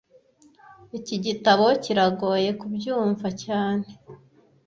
[0.97, 3.87] Iki gitabo kiragoye kubyumva cyane